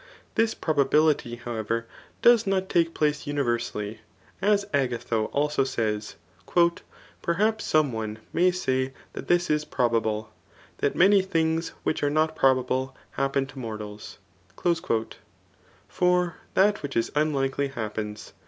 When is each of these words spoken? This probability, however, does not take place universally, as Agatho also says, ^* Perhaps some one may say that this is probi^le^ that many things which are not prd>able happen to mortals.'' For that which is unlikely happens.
This 0.33 0.55
probability, 0.55 1.35
however, 1.35 1.85
does 2.23 2.47
not 2.47 2.69
take 2.69 2.95
place 2.95 3.27
universally, 3.27 3.99
as 4.41 4.65
Agatho 4.73 5.25
also 5.25 5.63
says, 5.63 6.15
^* 6.47 6.77
Perhaps 7.21 7.65
some 7.65 7.91
one 7.91 8.17
may 8.33 8.49
say 8.49 8.93
that 9.13 9.27
this 9.27 9.47
is 9.51 9.63
probi^le^ 9.63 10.25
that 10.79 10.95
many 10.95 11.21
things 11.21 11.73
which 11.83 12.01
are 12.01 12.09
not 12.09 12.35
prd>able 12.35 12.95
happen 13.11 13.45
to 13.45 13.59
mortals.'' 13.59 14.17
For 15.87 16.37
that 16.55 16.81
which 16.81 16.97
is 16.97 17.11
unlikely 17.13 17.67
happens. 17.67 18.33